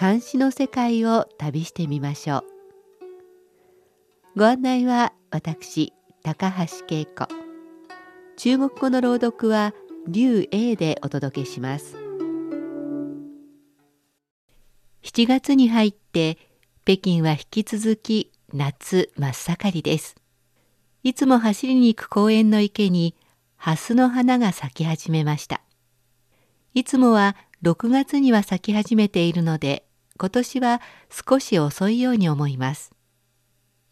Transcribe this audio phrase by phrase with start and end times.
[0.00, 2.44] 監視の世界を旅してみましょ
[4.36, 4.38] う。
[4.38, 7.26] ご案内は私高橋恵子。
[8.36, 9.74] 中国語の朗読は
[10.06, 11.96] 劉英でお届けします。
[15.02, 16.38] 7月に入って
[16.84, 20.14] 北京は引き続き夏真っ盛りです。
[21.02, 23.16] いつも走りに行く公園の池に
[23.56, 25.60] 蓮の花が咲き始めました。
[26.72, 29.87] いつもは6月には咲き始めているので
[30.18, 30.80] 今年は
[31.10, 32.92] 少し遅いように思います。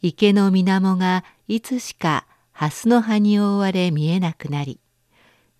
[0.02, 4.78] 池の水面がいつしか蓮の葉に覆われ見えなくなり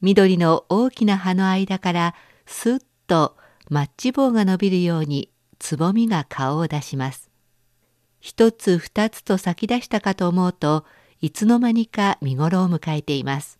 [0.02, 3.36] 緑の大きな葉の間からすっと
[3.68, 7.30] マッチ棒が伸びるようにつぼみが顔を出します。
[8.20, 10.84] 一つ二つと咲き出したかと思うと
[11.20, 13.58] いつの間にか見頃を迎えています。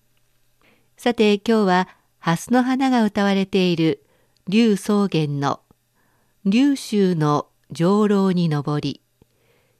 [0.96, 4.04] さて今日は蓮の花が歌われている
[4.48, 5.60] 劉草原の
[6.48, 9.02] 劉州の上楼に登り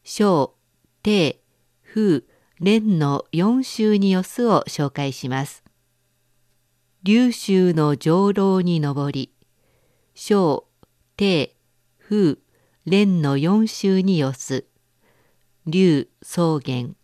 [0.03, 0.57] 小
[1.05, 1.41] 帝
[1.85, 2.25] 風
[2.59, 5.63] 蓮の四州によすを紹介します。
[7.05, 9.33] 劉州の上楼に登り
[10.17, 10.67] 小
[11.17, 11.55] 帝
[12.01, 12.39] 風
[12.85, 14.67] 蓮の四州によす
[15.67, 16.97] 劉草原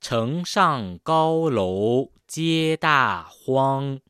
[0.00, 4.00] 城上高楼皆大荒，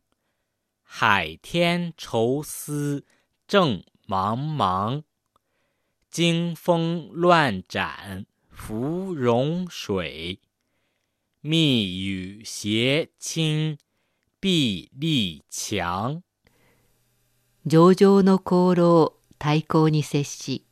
[0.82, 3.02] 海天愁思
[3.46, 5.02] 正茫茫。
[6.10, 10.40] 惊风乱斩芙蓉水，
[11.40, 13.78] 密雨斜侵
[14.40, 16.22] 壁立墙。
[17.64, 20.66] 上々の功労太閤に接し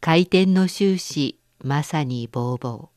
[0.00, 2.88] 回転の終始まさにぼうぼう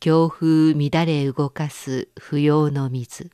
[0.00, 3.30] 強風乱れ動かす不要の水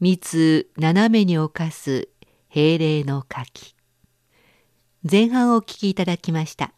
[0.00, 2.08] 密斜めに侵す
[2.56, 3.74] 平霊の柿
[5.02, 6.72] 前半をお聞きいただきました。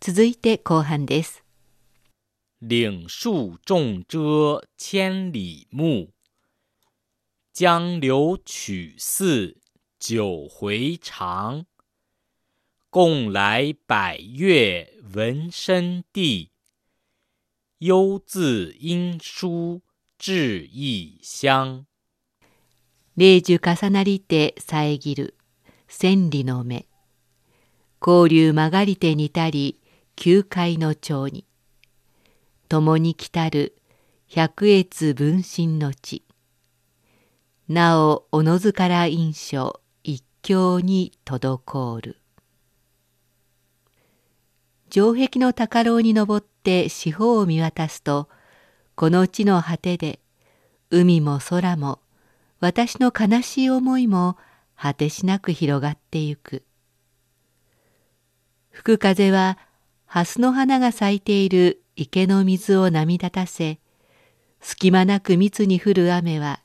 [0.00, 1.44] 続いて後半です。
[2.60, 6.08] 岭树重遮千里目，
[7.54, 9.60] 江流曲似
[10.00, 11.66] 九回肠。
[12.90, 16.50] 共来百越闻声地。
[17.78, 19.80] 幽字音书
[20.18, 21.84] 至異鄉
[23.18, 25.34] 霊樹重なりて遮る
[25.88, 26.86] 千里の目。
[28.00, 29.80] 交流曲がりて似たり
[30.14, 31.44] 九海の町に。
[32.68, 33.74] 共に来たる
[34.28, 36.22] 百越分身の地。
[37.68, 42.18] なおおのずから印象一境に滞る。
[44.92, 48.28] 城壁の高楼に登って四方を見渡すと
[48.94, 50.20] この地の果てで
[50.92, 51.98] 海も空も
[52.60, 54.36] 私の悲しい思いも
[54.76, 56.64] 果てしなく広がってゆく。
[58.70, 59.58] 吹く風は
[60.06, 63.78] 蓮の花が咲いている池の水を波立たせ
[64.60, 66.60] 隙間なく密に降る雨は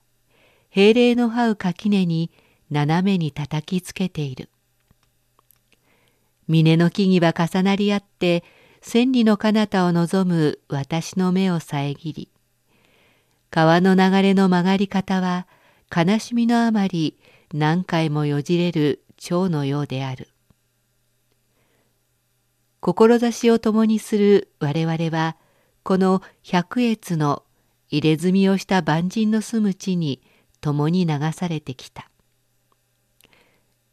[0.70, 2.31] 平霊の這う垣根に
[2.72, 4.50] 斜めに叩きつけている。
[6.48, 8.44] 峰の木々は重なり合って
[8.81, 12.30] 千里の彼方を望む私の目を遮り
[13.50, 15.48] 川の流れの曲がり方は
[15.96, 17.20] 悲しみのあまり
[17.54, 20.30] 何回もよじれる蝶のようである。
[22.81, 25.38] 志を共にする我々は
[25.84, 27.44] この百越の
[27.90, 30.24] 入れ墨をした万人の住む地に
[30.62, 32.10] 共に流されてきた。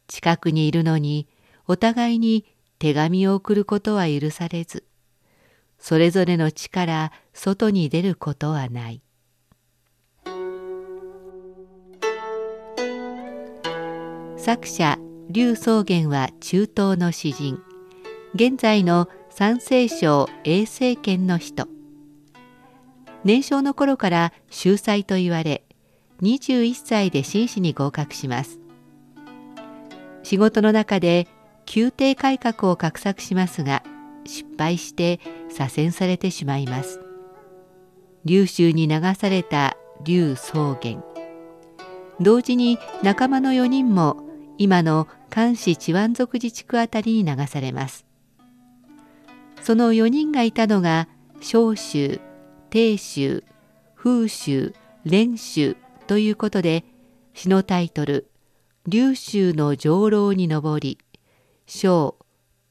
[0.07, 1.27] 近くにいるのに
[1.67, 2.45] お互いに
[2.79, 4.83] 手紙を送ることは許されず
[5.77, 9.01] それぞれの地から外に出ることはない。
[14.43, 14.97] 作者
[15.29, 17.59] 劉宗元は中東の詩人。
[18.33, 21.67] 現在の山西省衛生圏の人
[23.23, 25.63] 年少の頃から秀才と言われ
[26.23, 28.59] 21歳で紳士に合格します。
[30.23, 31.27] 仕事の中で
[31.71, 33.83] 宮廷改革を画策しますが
[34.25, 36.99] 失敗して左遷されてしまいます。
[38.25, 41.03] 劉州に流された劉宗元。
[42.19, 44.30] 同時に仲間の4人も
[44.61, 48.05] 今の漢氏治安族自治区あたりに流されます
[49.63, 51.07] その4人がいたのが
[51.39, 52.21] 小州
[52.69, 53.43] 定州
[53.95, 56.85] 風州蓮州ということで
[57.33, 58.29] 詩のタイトル
[58.85, 60.99] 「龍州の上楼に上り
[61.65, 62.19] 小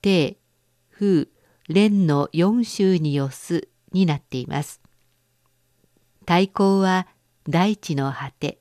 [0.01, 0.39] 定
[0.93, 1.27] 風
[1.67, 4.81] 蓮の四州に寄す」になっています。
[6.21, 7.09] 太鼓は
[7.49, 8.60] 大地の果て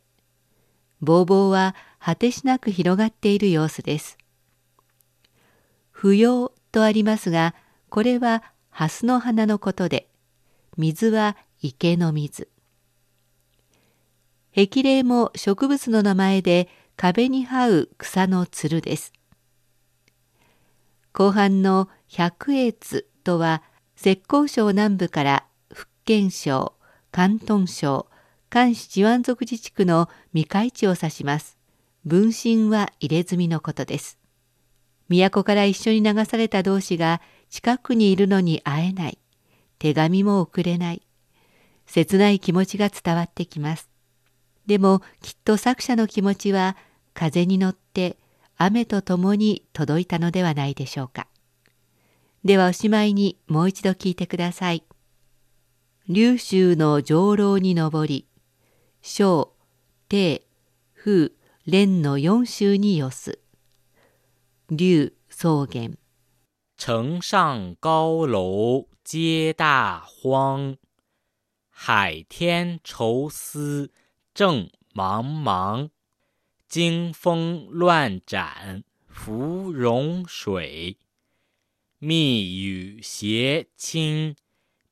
[1.02, 4.18] ぼうぼうは果てしなく広がっている様子です。
[5.92, 7.56] 不要とありますが
[7.90, 10.10] これは蓮の花のことで
[10.78, 12.50] 水は池の水。
[14.56, 19.14] 壁霊も植物の名前で壁に這う草のつるです。
[21.14, 23.64] 後半の百越とは
[23.96, 26.74] 浙江省南部から福建省、
[27.14, 28.09] 広東省、
[28.50, 31.58] 関市治安族自治区の未開地を指します。
[32.06, 34.18] 分身は入れ墨のことです。
[35.08, 39.20] 都から一緒に流された同士が近くにいるのに会えない。
[39.78, 41.04] 手紙も送れない。
[41.86, 43.90] 切ない気持ちが伝わってきます。
[44.66, 46.76] でもきっと作者の気持ちは
[47.14, 48.18] 風に乗って
[48.58, 51.28] 雨とともに届いたのではないでしょうか。
[52.44, 54.84] ではおしまいにもう一度聞いてください。
[56.08, 58.26] 龍州の上楼に登り、
[59.03, 59.57] 小、
[60.09, 60.43] 定、
[60.95, 61.33] 風、
[61.67, 63.41] 蓮の四州に寄す。
[64.69, 65.97] 龍草原。
[66.77, 70.77] 城上高楼皆大荒，
[71.71, 73.91] 海天愁思
[74.35, 75.91] 正茫茫。
[76.67, 80.99] 经风乱斩芙蓉水，
[81.99, 84.35] 密雨斜侵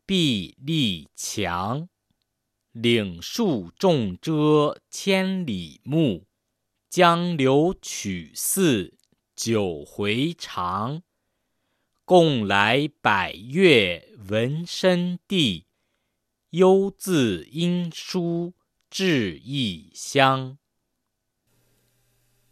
[0.06, 1.88] 壁立墙。
[2.76, 6.24] 岭树重遮千里目，
[6.88, 8.94] 江流曲似
[9.36, 11.02] 九回肠。
[12.04, 15.66] 共来百越闻声地，
[16.50, 18.54] 犹自音书
[18.90, 20.58] 至异乡。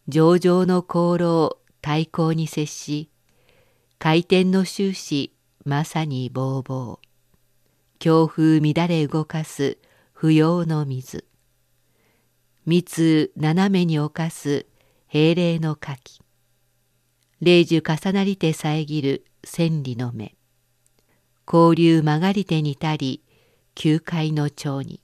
[0.07, 3.09] 上々の功労太閤に接し
[3.99, 5.33] 回転の終始
[5.63, 7.07] まさにぼうぼう
[7.99, 9.77] 強風乱れ動かす
[10.18, 11.26] 不要の水。
[12.64, 14.64] 密斜めに侵す
[15.08, 16.22] 平霊の火器。
[17.42, 20.34] 霊樹重なりて遮る千里の目。
[21.46, 23.24] 交流曲がりてにたり
[23.74, 25.02] 球界の蝶に。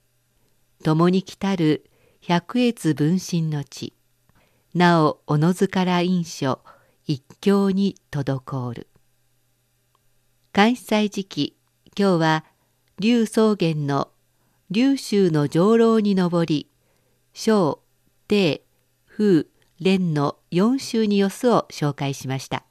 [0.83, 1.85] 共に来たる
[2.23, 3.93] 百越分身の地。
[4.73, 6.61] なおおのずから印書
[7.05, 8.89] 一教に滞る。
[10.55, 11.59] 関西時期
[11.99, 12.45] 今日は
[12.99, 14.12] 龍草原の
[14.73, 16.67] 琉州の上楼に上り
[17.35, 17.83] 小
[18.27, 18.63] 定
[19.07, 19.45] 風
[19.79, 22.65] 蓮の4州によすを紹介しました。